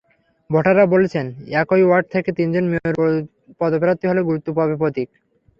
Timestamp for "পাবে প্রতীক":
4.57-5.07